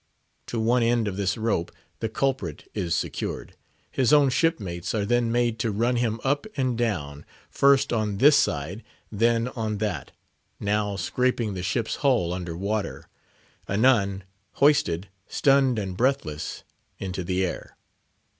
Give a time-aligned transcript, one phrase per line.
[0.47, 3.55] To one end of this rope the culprit is secured;
[3.91, 8.35] his own shipmates are then made to run him up and down, first on this
[8.35, 16.63] side, then on that—now scraping the ship's hull under water—anon, hoisted, stunned and breathless,
[16.97, 17.77] into the air.